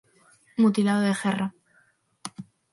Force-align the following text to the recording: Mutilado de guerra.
Mutilado 0.61 1.01
de 1.03 1.13
guerra. 1.21 1.47